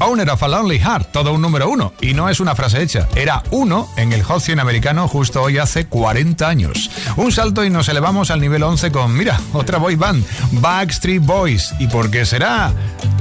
Owner 0.00 0.30
of 0.30 0.42
a 0.42 0.48
Lonely 0.48 0.78
Heart, 0.78 1.12
todo 1.12 1.32
un 1.32 1.42
número 1.42 1.68
uno. 1.68 1.92
Y 2.00 2.14
no 2.14 2.28
es 2.28 2.40
una 2.40 2.54
frase 2.54 2.82
hecha, 2.82 3.08
era 3.14 3.42
uno 3.50 3.88
en 3.96 4.12
el 4.12 4.22
Hot 4.22 4.40
100 4.40 4.60
americano 4.60 5.08
justo 5.08 5.42
hoy 5.42 5.58
hace 5.58 5.86
40 5.86 6.48
años. 6.48 6.90
Un 7.16 7.32
salto 7.32 7.64
y 7.64 7.70
nos 7.70 7.88
elevamos 7.88 8.30
al 8.30 8.40
nivel 8.40 8.62
11 8.62 8.90
con, 8.92 9.16
mira, 9.16 9.40
otra 9.52 9.78
boy 9.78 9.96
band, 9.96 10.24
Backstreet 10.52 11.22
Boys. 11.22 11.74
¿Y 11.78 11.86
por 11.86 12.10
qué 12.10 12.24
será? 12.24 12.72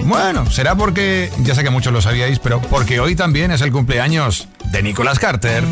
Bueno, 0.05 0.49
será 0.49 0.75
porque, 0.75 1.31
ya 1.39 1.55
sé 1.55 1.63
que 1.63 1.69
muchos 1.69 1.93
lo 1.93 2.01
sabíais, 2.01 2.39
pero 2.39 2.61
porque 2.61 2.99
hoy 2.99 3.15
también 3.15 3.51
es 3.51 3.61
el 3.61 3.71
cumpleaños 3.71 4.47
de 4.71 4.81
Nicholas 4.83 5.19
Carter. 5.19 5.63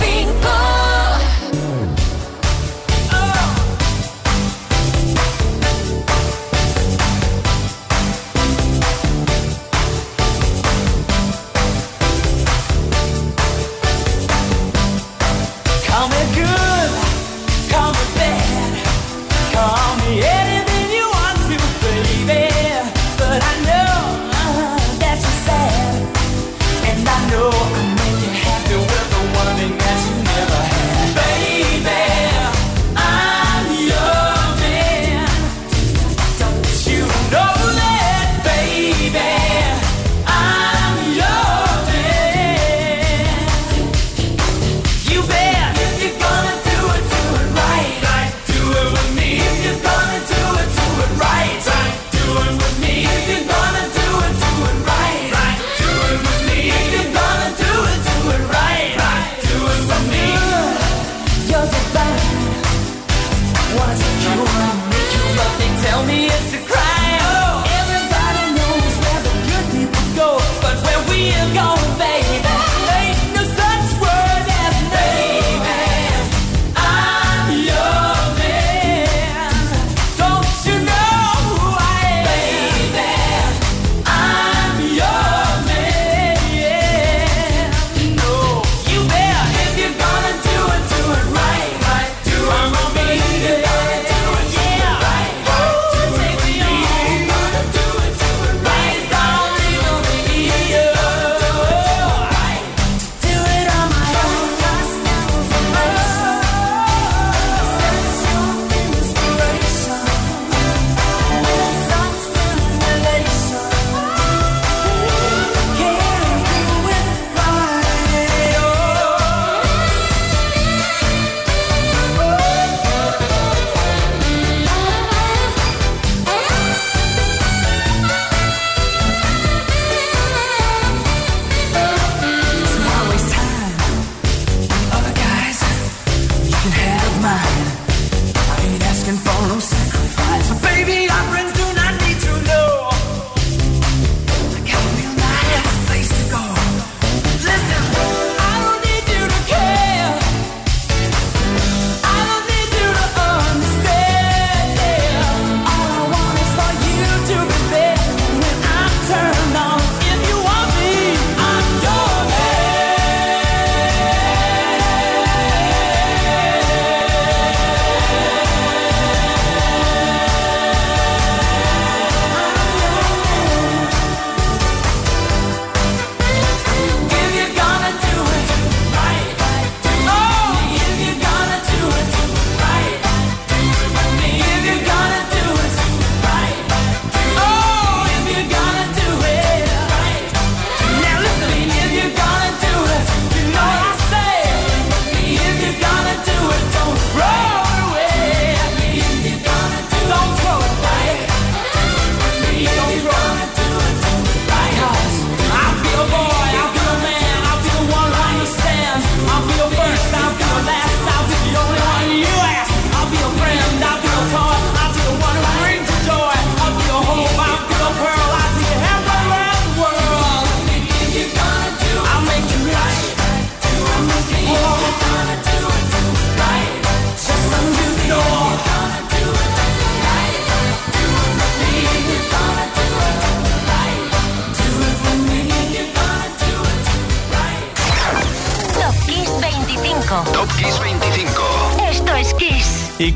think 0.00 0.39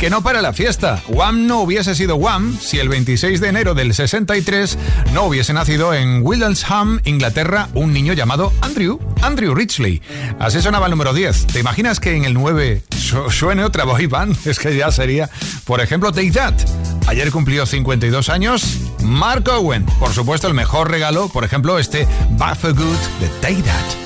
que 0.05 0.11
no 0.11 0.23
para 0.23 0.43
la 0.43 0.53
fiesta. 0.53 1.03
Wham 1.09 1.47
no 1.47 1.63
hubiese 1.63 1.95
sido 1.95 2.17
Wham 2.17 2.59
si 2.61 2.79
el 2.79 2.91
26 2.91 3.41
de 3.41 3.49
enero 3.49 3.73
del 3.73 3.95
63 3.95 4.77
no 5.15 5.23
hubiese 5.23 5.55
nacido 5.55 5.95
en 5.95 6.21
Wildenham, 6.23 7.01
Inglaterra, 7.05 7.71
un 7.73 7.95
niño 7.95 8.13
llamado 8.13 8.53
Andrew, 8.61 9.01
Andrew 9.23 9.55
Richley. 9.55 10.03
Así 10.39 10.61
sonaba 10.61 10.89
el 10.89 10.91
número 10.91 11.15
10. 11.15 11.47
¿Te 11.47 11.61
imaginas 11.61 12.01
que 12.01 12.15
en 12.15 12.27
el 12.27 12.35
9 12.35 12.83
suene 13.31 13.65
otra 13.65 13.85
boy 13.85 14.05
band? 14.05 14.37
Es 14.47 14.59
que 14.59 14.77
ya 14.77 14.93
sería, 14.93 15.31
por 15.65 15.81
ejemplo, 15.81 16.13
Take 16.13 16.33
That. 16.33 16.53
Ayer 17.07 17.31
cumplió 17.31 17.65
52 17.65 18.29
años. 18.29 18.77
Mark 19.03 19.49
Owen, 19.49 19.87
por 19.99 20.13
supuesto, 20.13 20.49
el 20.49 20.55
mejor 20.55 20.91
regalo, 20.91 21.31
por 21.31 21.45
ejemplo, 21.45 21.79
este 21.79 22.07
Bad 22.33 22.59
for 22.59 22.75
Good 22.75 22.99
de 23.21 23.29
Take 23.41 23.63
That. 23.63 24.04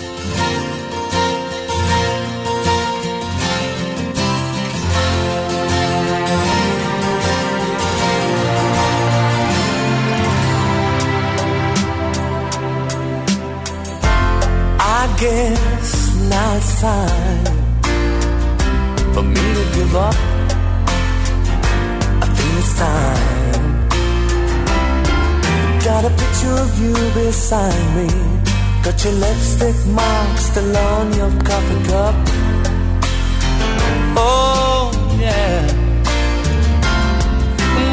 Guess 15.21 16.15
now 16.31 16.57
it's 16.57 16.81
time 16.81 17.45
for 19.13 19.23
me 19.23 19.47
to 19.59 19.65
give 19.75 19.97
up. 19.97 20.15
I 22.23 22.27
think 22.37 22.53
it's 22.63 22.79
time. 22.79 23.69
Got 25.83 26.05
a 26.05 26.11
picture 26.11 26.57
of 26.65 26.71
you 26.83 26.95
beside 27.15 27.87
me. 27.97 28.09
Got 28.85 29.05
your 29.05 29.15
lipstick 29.15 29.79
mark 29.87 30.39
still 30.39 30.77
on 30.77 31.13
your 31.15 31.33
coffee 31.43 31.83
cup. 31.91 32.15
Oh, 34.17 34.93
yeah. 35.19 35.67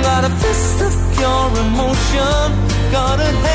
Got 0.03 0.25
a 0.25 0.31
fist 0.41 0.81
of 0.87 0.93
pure 1.15 1.49
emotion. 1.65 2.47
Got 2.91 3.19
a 3.19 3.54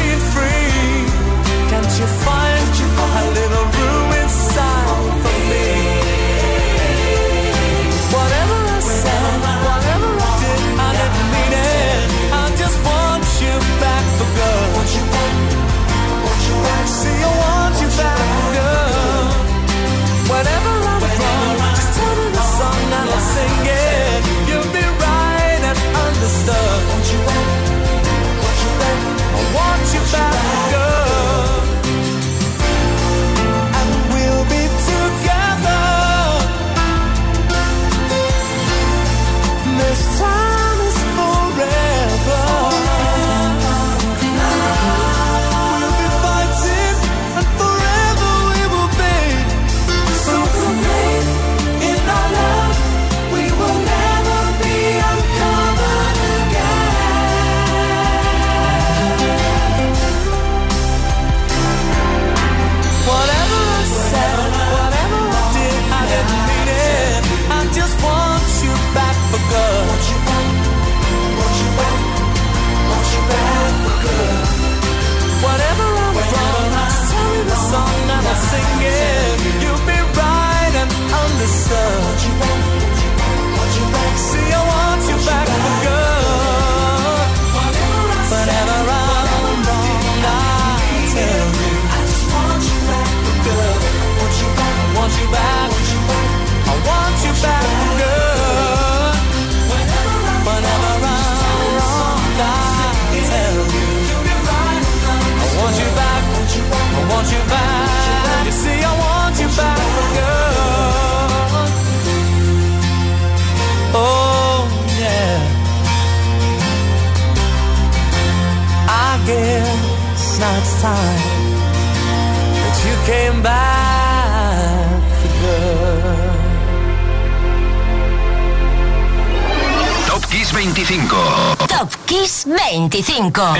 you 1.99 2.07
find 2.07 2.67
a 2.79 3.31
little 3.39 3.67
room 3.77 4.11
inside 4.23 5.11
for 5.23 5.37
me? 5.49 5.67
Whatever 8.15 8.57
I 8.77 8.79
said, 8.79 9.33
whatever 9.67 10.09
I 10.15 10.31
did, 10.41 10.61
I 10.87 10.89
didn't 10.99 11.29
mean 11.35 11.53
it. 11.53 12.07
I 12.31 12.43
just 12.61 12.77
want 12.87 13.25
you 13.43 13.55
back 13.83 14.05
for 14.17 14.29
good. 14.39 14.69
See, 17.01 17.19
I 17.23 17.31
want 17.43 17.75
you 17.81 17.89
back 17.99 18.17
for 18.35 18.47
good. 18.55 18.71
I'm 20.31 20.65
wrong, 20.85 21.75
just 21.75 21.91
turn 21.97 22.31
the 22.37 22.45
song 22.57 22.81
and 22.97 23.09
I'll 23.11 23.25
sing 23.35 23.63
it. 23.67 24.21
You'll 24.49 24.71
be 24.75 24.85
right 25.03 25.61
and 25.69 25.77
I 25.77 25.81
want 29.55 29.87
you 29.93 30.01
back. 30.11 30.30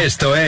Esto 0.04 0.36
es. 0.36 0.41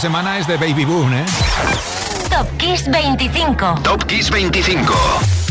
Esta 0.00 0.08
semana 0.08 0.38
es 0.38 0.46
de 0.46 0.56
Baby 0.56 0.86
Boom, 0.86 1.12
¿eh? 1.12 1.26
Top 2.30 2.48
Kiss 2.56 2.90
25. 2.90 3.80
Top 3.82 4.02
Kiss 4.06 4.30
25. 4.30 4.94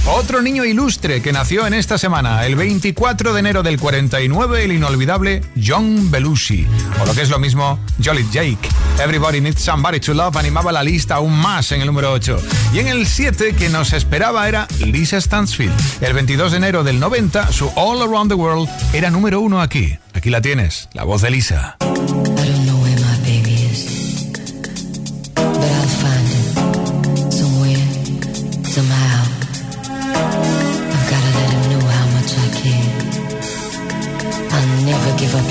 Otro 0.07 0.41
niño 0.41 0.65
ilustre 0.65 1.21
que 1.21 1.31
nació 1.31 1.67
en 1.67 1.75
esta 1.75 1.99
semana, 1.99 2.43
el 2.47 2.55
24 2.55 3.33
de 3.33 3.39
enero 3.41 3.61
del 3.61 3.79
49, 3.79 4.63
el 4.63 4.71
inolvidable 4.71 5.43
John 5.63 6.09
Belushi. 6.09 6.65
O 6.99 7.05
lo 7.05 7.13
que 7.13 7.21
es 7.21 7.29
lo 7.29 7.37
mismo, 7.37 7.79
Jolly 8.03 8.25
Jake. 8.31 8.67
Everybody 8.99 9.39
Needs 9.39 9.61
Somebody 9.61 9.99
to 9.99 10.15
Love 10.15 10.35
animaba 10.37 10.71
la 10.71 10.81
lista 10.81 11.15
aún 11.15 11.37
más 11.37 11.71
en 11.71 11.81
el 11.81 11.85
número 11.85 12.11
8. 12.11 12.41
Y 12.73 12.79
en 12.79 12.87
el 12.87 13.05
7 13.05 13.53
que 13.53 13.69
nos 13.69 13.93
esperaba 13.93 14.49
era 14.49 14.67
Lisa 14.79 15.21
Stansfield. 15.21 15.75
El 16.01 16.13
22 16.13 16.53
de 16.53 16.57
enero 16.57 16.83
del 16.83 16.99
90, 16.99 17.51
su 17.51 17.71
All 17.75 18.01
Around 18.01 18.31
the 18.31 18.35
World 18.35 18.67
era 18.93 19.11
número 19.11 19.41
1 19.41 19.61
aquí. 19.61 19.99
Aquí 20.15 20.31
la 20.31 20.41
tienes, 20.41 20.89
la 20.93 21.03
voz 21.03 21.21
de 21.21 21.29
Lisa. 21.29 21.77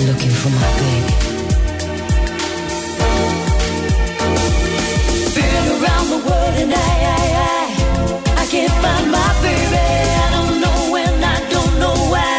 Looking 0.08 0.30
for 0.30 0.48
my 0.48 0.70
baby. 0.80 1.14
Been 5.36 5.66
around 5.76 6.06
the 6.14 6.20
world 6.26 6.54
and 6.62 6.72
I, 6.72 6.92
I, 7.16 7.24
I, 7.50 7.62
I 8.42 8.44
can't 8.52 8.76
find 8.84 9.06
my 9.18 9.30
baby. 9.44 9.84
I 10.24 10.28
don't 10.36 10.56
know 10.64 10.78
when, 10.94 11.12
I 11.36 11.38
don't 11.54 11.74
know 11.82 11.96
why, 12.14 12.38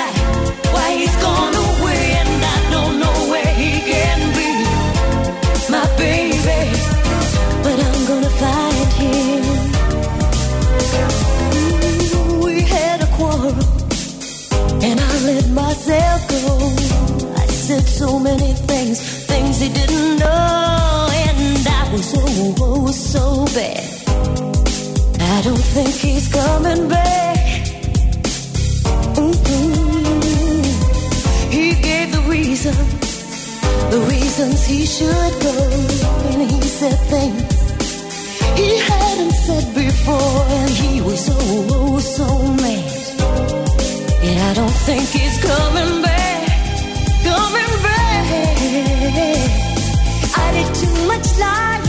why 0.73 0.87
he's 0.99 1.15
gone 1.27 1.55
away 1.69 2.01
and 2.21 2.33
I 2.55 2.59
don't 2.75 2.95
know 3.03 3.17
where 3.31 3.53
he 3.61 3.71
can 3.91 4.19
be. 4.37 4.49
My 5.75 5.85
baby, 6.03 6.61
but 7.65 7.77
I'm 7.87 8.01
gonna 8.09 8.33
find 8.43 8.89
him. 9.01 9.43
Ooh, 11.53 12.45
we 12.45 12.61
had 12.61 12.97
a 13.03 13.09
quarrel 13.17 13.53
and 14.87 14.97
I 14.99 15.11
let 15.29 15.45
myself 15.61 16.21
go. 16.29 16.78
Said 17.69 17.87
so 17.87 18.17
many 18.17 18.53
things, 18.53 18.99
things 19.27 19.59
he 19.59 19.69
didn't 19.69 20.17
know, 20.17 21.07
and 21.13 21.67
I 21.67 21.93
was 21.93 22.15
oh, 22.17 22.55
oh 22.59 22.87
so 22.87 23.45
bad. 23.53 23.85
I 25.21 25.41
don't 25.43 25.65
think 25.75 25.89
he's 25.89 26.27
coming 26.33 26.89
back. 26.89 27.37
Mm-mm. 29.21 30.65
He 31.53 31.75
gave 31.79 32.11
the 32.11 32.23
reason, 32.27 32.73
the 33.93 34.01
reasons 34.09 34.65
he 34.65 34.87
should 34.87 35.33
go, 35.47 35.55
and 36.31 36.49
he 36.49 36.61
said 36.61 36.97
things 37.13 37.59
he 38.59 38.77
hadn't 38.77 39.35
said 39.45 39.75
before, 39.75 40.41
and 40.57 40.71
he 40.71 41.01
was 41.01 41.29
oh, 41.31 41.67
oh 41.71 41.99
so 41.99 42.27
mad. 42.63 42.91
And 44.27 44.39
I 44.39 44.53
don't 44.55 44.77
think 44.87 45.03
he's 45.09 45.37
coming 45.43 46.01
back, 46.01 46.18
coming 47.23 47.73
back. 47.83 48.27
I 50.37 50.51
did 50.53 50.69
too 50.75 51.07
much 51.07 51.27
lying, 51.39 51.88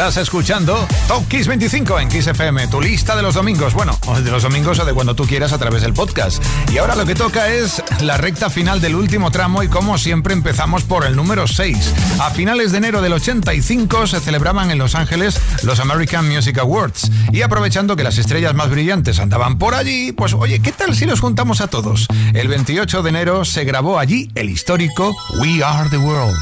Estás 0.00 0.16
escuchando 0.16 0.88
Top 1.08 1.28
Kiss 1.28 1.46
25 1.46 2.00
en 2.00 2.08
Kiss 2.08 2.26
FM, 2.26 2.68
tu 2.68 2.80
lista 2.80 3.14
de 3.14 3.20
los 3.20 3.34
domingos. 3.34 3.74
Bueno, 3.74 3.98
de 4.24 4.30
los 4.30 4.42
domingos 4.42 4.78
o 4.78 4.86
de 4.86 4.94
cuando 4.94 5.14
tú 5.14 5.26
quieras 5.26 5.52
a 5.52 5.58
través 5.58 5.82
del 5.82 5.92
podcast. 5.92 6.42
Y 6.72 6.78
ahora 6.78 6.96
lo 6.96 7.04
que 7.04 7.14
toca 7.14 7.50
es 7.50 7.82
la 8.00 8.16
recta 8.16 8.48
final 8.48 8.80
del 8.80 8.94
último 8.94 9.30
tramo 9.30 9.62
y 9.62 9.68
como 9.68 9.98
siempre 9.98 10.32
empezamos 10.32 10.84
por 10.84 11.04
el 11.04 11.16
número 11.16 11.46
6. 11.46 11.94
A 12.18 12.30
finales 12.30 12.72
de 12.72 12.78
enero 12.78 13.02
del 13.02 13.12
85 13.12 14.06
se 14.06 14.20
celebraban 14.20 14.70
en 14.70 14.78
Los 14.78 14.94
Ángeles 14.94 15.38
los 15.64 15.80
American 15.80 16.26
Music 16.26 16.56
Awards. 16.56 17.10
Y 17.30 17.42
aprovechando 17.42 17.94
que 17.94 18.02
las 18.02 18.16
estrellas 18.16 18.54
más 18.54 18.70
brillantes 18.70 19.18
andaban 19.18 19.58
por 19.58 19.74
allí, 19.74 20.12
pues 20.12 20.32
oye, 20.32 20.62
¿qué 20.62 20.72
tal 20.72 20.96
si 20.96 21.04
los 21.04 21.20
juntamos 21.20 21.60
a 21.60 21.68
todos? 21.68 22.06
El 22.32 22.48
28 22.48 23.02
de 23.02 23.10
enero 23.10 23.44
se 23.44 23.64
grabó 23.64 23.98
allí 23.98 24.30
el 24.34 24.48
histórico 24.48 25.14
We 25.38 25.62
Are 25.62 25.90
the 25.90 25.98
World. 25.98 26.38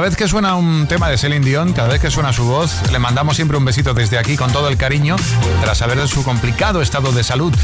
Cada 0.00 0.08
vez 0.08 0.16
que 0.16 0.28
suena 0.28 0.54
un 0.54 0.86
tema 0.86 1.10
de 1.10 1.18
Celine 1.18 1.44
Dion, 1.44 1.74
cada 1.74 1.88
vez 1.88 2.00
que 2.00 2.10
suena 2.10 2.32
su 2.32 2.46
voz, 2.46 2.90
le 2.90 2.98
mandamos 2.98 3.36
siempre 3.36 3.58
un 3.58 3.66
besito 3.66 3.92
desde 3.92 4.16
aquí 4.16 4.34
con 4.34 4.50
todo 4.50 4.68
el 4.68 4.78
cariño, 4.78 5.16
tras 5.60 5.76
saber 5.76 6.00
de 6.00 6.08
su 6.08 6.24
complicado 6.24 6.80
estado 6.80 7.12
de 7.12 7.22
salud. 7.22 7.54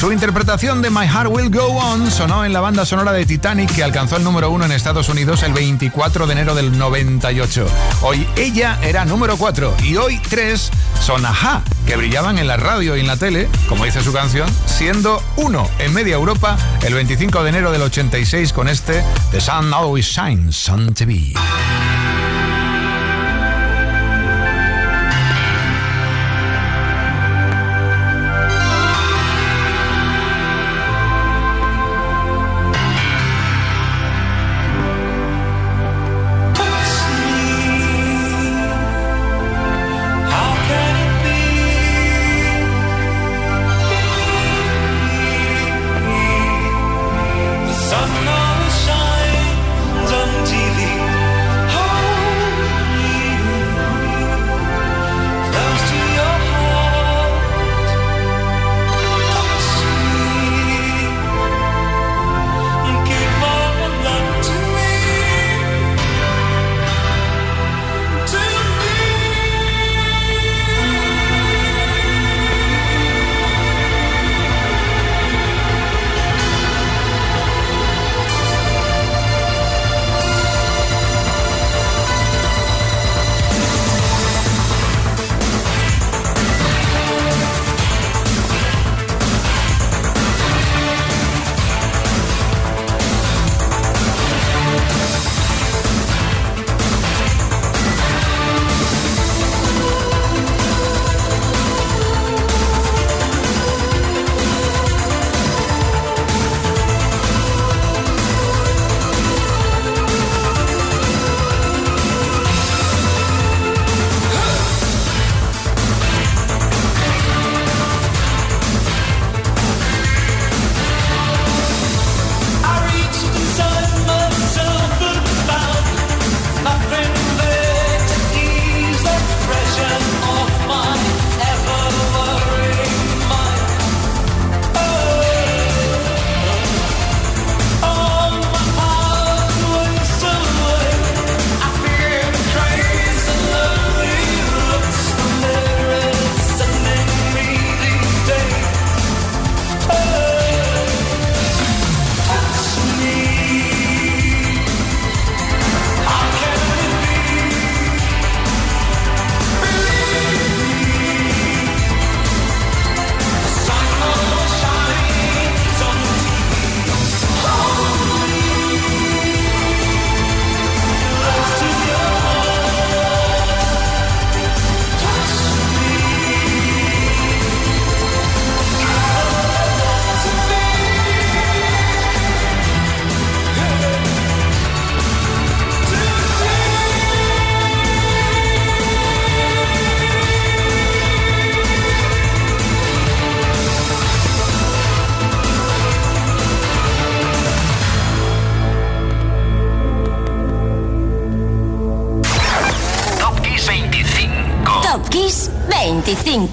Su 0.00 0.10
interpretación 0.10 0.82
de 0.82 0.90
My 0.90 1.06
Heart 1.06 1.30
Will 1.30 1.50
Go 1.50 1.68
On 1.68 2.10
sonó 2.10 2.44
en 2.44 2.52
la 2.52 2.60
banda 2.60 2.84
sonora 2.84 3.12
de 3.12 3.24
Titanic, 3.24 3.72
que 3.72 3.84
alcanzó 3.84 4.16
el 4.16 4.24
número 4.24 4.50
uno 4.50 4.64
en 4.64 4.72
Estados 4.72 5.08
Unidos 5.08 5.44
el 5.44 5.52
24 5.52 6.26
de 6.26 6.32
enero 6.32 6.56
del 6.56 6.76
98. 6.76 7.64
Hoy 8.02 8.26
ella 8.34 8.76
era 8.82 9.04
número 9.04 9.36
4 9.36 9.76
y 9.84 9.94
hoy 9.94 10.18
3 10.28 10.70
son 11.00 11.24
Aja, 11.24 11.62
que 11.86 11.94
brillaban 11.94 12.38
en 12.38 12.48
la 12.48 12.56
radio 12.56 12.96
y 12.96 13.00
en 13.00 13.06
la 13.06 13.18
tele, 13.18 13.48
como 13.68 13.84
dice 13.84 14.02
su 14.02 14.12
canción, 14.12 14.48
siendo 14.66 15.22
uno 15.36 15.70
en 15.78 15.94
media 15.94 16.16
Europa 16.16 16.56
el 16.82 16.92
25 16.92 17.44
de 17.44 17.50
enero 17.50 17.70
del 17.70 17.82
86 17.82 18.52
con 18.52 18.66
este 18.66 19.04
The 19.30 19.40
Sun 19.40 19.72
Always 19.72 20.06
Shines 20.06 20.68
on 20.68 20.92
TV. 20.92 21.34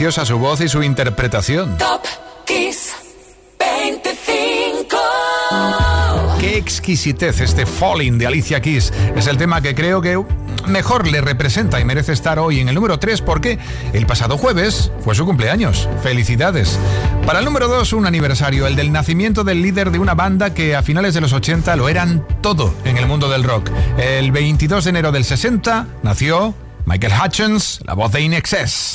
deliciosa 0.00 0.24
su 0.24 0.38
voz 0.38 0.62
y 0.62 0.68
su 0.68 0.82
interpretación. 0.82 1.76
Top 1.76 2.00
Kiss 2.46 2.94
25. 3.58 4.96
Qué 6.40 6.56
exquisitez 6.56 7.40
este 7.40 7.66
Falling 7.66 8.16
de 8.16 8.26
Alicia 8.26 8.62
Keys. 8.62 8.94
Es 9.14 9.26
el 9.26 9.36
tema 9.36 9.60
que 9.60 9.74
creo 9.74 10.00
que 10.00 10.18
mejor 10.68 11.06
le 11.06 11.20
representa 11.20 11.80
y 11.80 11.84
merece 11.84 12.14
estar 12.14 12.38
hoy 12.38 12.60
en 12.60 12.70
el 12.70 12.76
número 12.76 12.98
3 12.98 13.20
porque 13.20 13.58
el 13.92 14.06
pasado 14.06 14.38
jueves 14.38 14.90
fue 15.04 15.14
su 15.14 15.26
cumpleaños. 15.26 15.86
Felicidades. 16.02 16.78
Para 17.26 17.40
el 17.40 17.44
número 17.44 17.68
2, 17.68 17.92
un 17.92 18.06
aniversario, 18.06 18.66
el 18.66 18.76
del 18.76 18.92
nacimiento 18.92 19.44
del 19.44 19.60
líder 19.60 19.90
de 19.90 19.98
una 19.98 20.14
banda 20.14 20.54
que 20.54 20.76
a 20.76 20.82
finales 20.82 21.12
de 21.12 21.20
los 21.20 21.34
80 21.34 21.76
lo 21.76 21.90
eran 21.90 22.26
todo 22.40 22.72
en 22.86 22.96
el 22.96 23.06
mundo 23.06 23.28
del 23.28 23.44
rock. 23.44 23.68
El 23.98 24.32
22 24.32 24.82
de 24.82 24.90
enero 24.90 25.12
del 25.12 25.24
60 25.24 25.88
nació 26.02 26.54
Michael 26.86 27.12
Hutchins, 27.22 27.80
la 27.84 27.92
voz 27.92 28.12
de 28.12 28.22
Inexcess. 28.22 28.92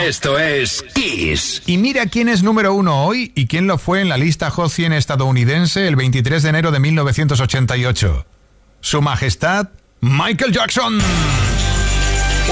Esto 0.00 0.40
es 0.40 0.84
Kiss. 0.92 1.62
Y 1.66 1.78
mira 1.78 2.06
quién 2.06 2.28
es 2.28 2.42
número 2.42 2.74
uno 2.74 3.04
hoy 3.04 3.30
y 3.36 3.46
quién 3.46 3.68
lo 3.68 3.78
fue 3.78 4.00
en 4.00 4.08
la 4.08 4.16
lista 4.16 4.50
Hot 4.50 4.70
100 4.70 4.92
estadounidense 4.92 5.86
el 5.86 5.94
23 5.94 6.42
de 6.42 6.48
enero 6.48 6.72
de 6.72 6.80
1988. 6.80 8.26
Su 8.80 9.02
Majestad, 9.02 9.68
Michael 10.00 10.52
Jackson. 10.52 10.98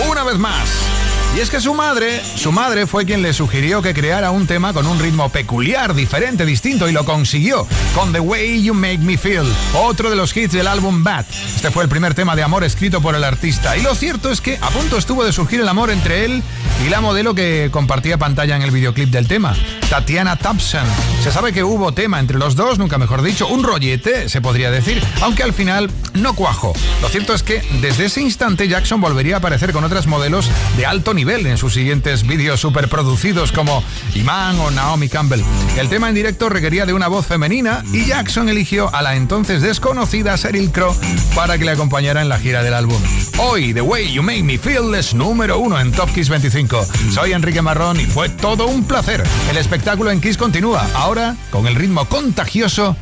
Una 0.09 0.23
vez 0.23 0.39
más. 0.39 0.90
Y 1.37 1.39
es 1.39 1.49
que 1.49 1.61
su 1.61 1.75
madre, 1.75 2.21
su 2.35 2.51
madre 2.51 2.89
fue 2.89 3.07
quien 3.07 3.23
le 3.23 3.33
sugirió 3.33 3.83
que 3.83 3.95
creara 3.95 4.33
un 4.33 4.49
tema 4.49 4.73
con 4.73 4.89
un 4.89 4.99
ritmo 4.99 5.29
peculiar, 5.29 5.95
diferente, 5.95 6.45
distinto 6.45 6.89
y 6.89 6.93
lo 6.93 7.05
consiguió 7.05 7.69
con 7.95 8.13
The 8.13 8.19
Way 8.19 8.65
You 8.65 8.75
Make 8.75 8.99
Me 8.99 9.17
Feel, 9.17 9.47
otro 9.75 10.11
de 10.11 10.17
los 10.17 10.37
hits 10.37 10.53
del 10.53 10.67
álbum 10.67 11.05
Bad. 11.05 11.25
Este 11.55 11.71
fue 11.71 11.85
el 11.85 11.89
primer 11.89 12.15
tema 12.15 12.35
de 12.35 12.43
amor 12.43 12.65
escrito 12.65 13.01
por 13.01 13.15
el 13.15 13.23
artista 13.23 13.77
y 13.77 13.83
lo 13.83 13.95
cierto 13.95 14.31
es 14.31 14.41
que 14.41 14.59
a 14.61 14.71
punto 14.71 14.99
estuvo 14.99 15.25
de 15.25 15.33
surgir 15.33 15.61
el 15.61 15.69
amor 15.69 15.91
entre 15.91 16.25
él 16.25 16.43
y 16.85 16.89
la 16.89 17.01
modelo 17.01 17.33
que 17.35 17.69
compartía 17.71 18.19
pantalla 18.19 18.57
en 18.57 18.63
el 18.63 18.73
videoclip 18.73 19.11
del 19.11 19.29
tema, 19.29 19.55
Tatiana 19.89 20.35
Thompson. 20.35 20.87
Se 21.23 21.31
sabe 21.31 21.53
que 21.53 21.63
hubo 21.63 21.93
tema 21.93 22.19
entre 22.19 22.39
los 22.39 22.57
dos, 22.57 22.79
nunca 22.79 22.99
mejor 22.99 23.23
dicho, 23.23 23.47
un 23.47 23.63
rollete, 23.63 24.29
se 24.29 24.41
podría 24.41 24.73
decir, 24.73 25.01
aunque 25.23 25.45
al 25.45 25.53
final 25.53 25.91
no 26.15 26.35
cuajó. 26.35 26.73
Lo 27.03 27.09
cierto 27.09 27.35
es 27.35 27.45
que 27.45 27.63
desde 27.81 28.07
ese 28.07 28.21
instante 28.21 28.67
Jackson 28.67 29.01
volvería 29.01 29.37
a 29.37 29.39
aparecer 29.39 29.73
con 29.73 29.85
otras 29.85 30.09
modelos 30.09 30.51
de 30.77 30.87
alto 30.87 31.15
nivel 31.15 31.20
nivel 31.21 31.45
en 31.45 31.59
sus 31.59 31.75
siguientes 31.75 32.27
vídeos 32.27 32.61
superproducidos 32.61 33.53
como 33.53 33.85
Iman 34.15 34.59
o 34.59 34.71
Naomi 34.71 35.11
Campbell. 35.11 35.43
El 35.77 35.91
tema 35.91 36.09
en 36.09 36.15
directo 36.15 36.49
requería 36.49 36.87
de 36.87 36.95
una 36.95 37.09
voz 37.09 37.27
femenina 37.27 37.85
y 37.93 38.07
Jackson 38.07 38.49
eligió 38.49 38.89
a 38.95 39.03
la 39.03 39.17
entonces 39.17 39.61
desconocida 39.61 40.35
Sheryl 40.37 40.73
Crow 40.73 40.97
para 41.35 41.59
que 41.59 41.67
le 41.67 41.73
acompañara 41.73 42.23
en 42.23 42.31
la 42.31 42.39
gira 42.39 42.63
del 42.63 42.73
álbum. 42.73 42.99
Hoy, 43.37 43.75
The 43.75 43.83
Way 43.83 44.15
You 44.15 44.23
Make 44.23 44.45
Me 44.45 44.57
Feel 44.57 44.95
es 44.95 45.13
número 45.13 45.59
uno 45.59 45.79
en 45.79 45.93
Top 45.93 46.11
Kiss 46.15 46.31
25. 46.31 46.87
Soy 47.13 47.35
Enrique 47.35 47.61
Marrón 47.61 48.01
y 48.01 48.07
fue 48.07 48.31
todo 48.31 48.67
un 48.67 48.85
placer. 48.85 49.23
El 49.51 49.59
espectáculo 49.59 50.11
en 50.11 50.23
Kiss 50.23 50.39
continúa, 50.39 50.89
ahora 50.95 51.37
con 51.51 51.67
el 51.67 51.75
ritmo 51.75 52.07
contagioso 52.07 52.97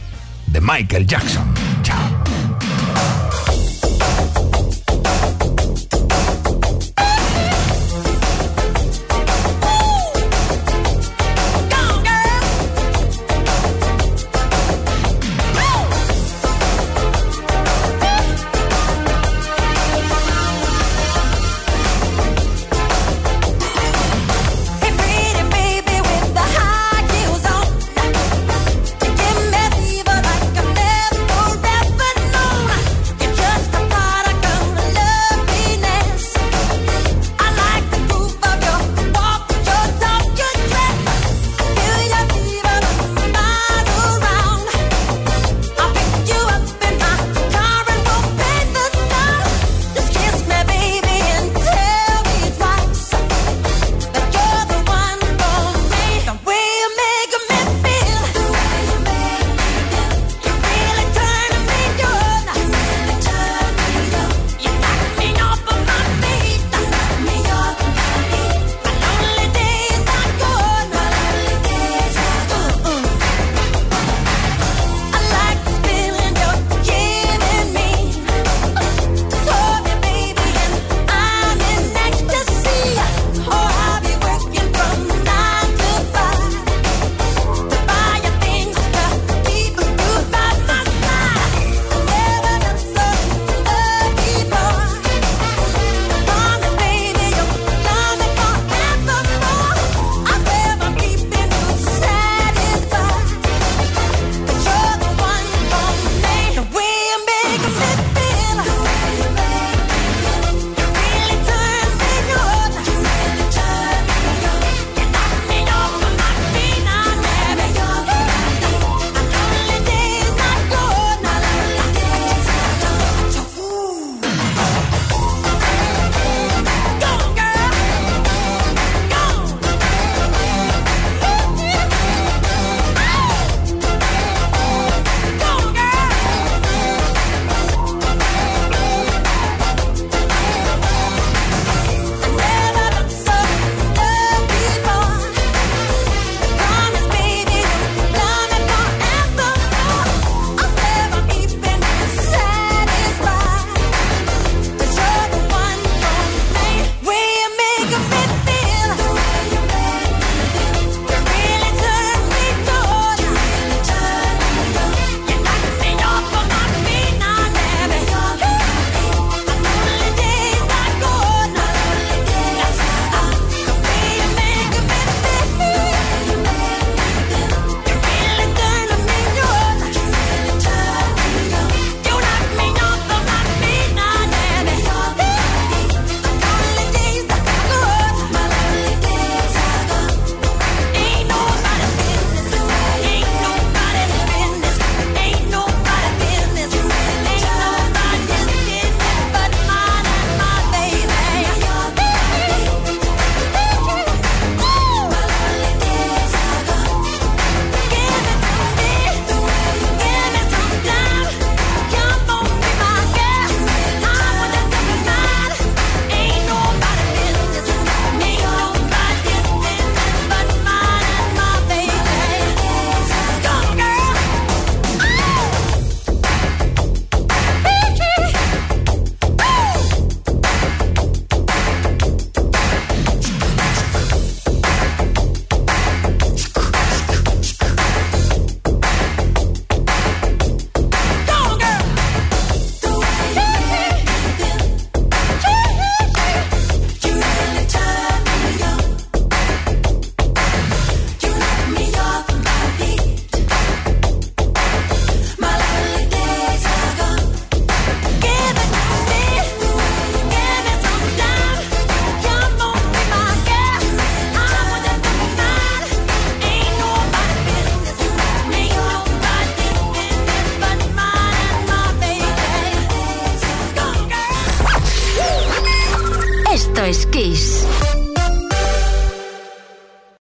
de 0.48 0.60
Michael 0.60 1.06
Jackson. 1.06 1.67